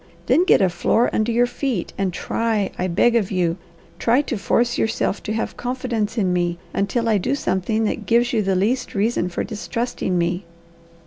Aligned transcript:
"Then 0.25 0.45
get 0.45 0.63
a 0.63 0.69
floor 0.69 1.11
under 1.13 1.31
your 1.31 1.45
feet, 1.45 1.93
and 1.95 2.11
try, 2.11 2.71
I 2.75 2.87
beg 2.87 3.15
of 3.15 3.29
you, 3.29 3.57
try 3.99 4.23
to 4.23 4.35
force 4.35 4.75
yourself 4.79 5.21
to 5.21 5.33
have 5.33 5.57
confidence 5.57 6.17
in 6.17 6.33
me, 6.33 6.57
until 6.73 7.07
I 7.07 7.19
do 7.19 7.35
something 7.35 7.83
that 7.83 8.07
gives 8.07 8.33
you 8.33 8.41
the 8.41 8.55
least 8.55 8.95
reason 8.95 9.29
for 9.29 9.43
distrusting 9.43 10.17
me." 10.17 10.43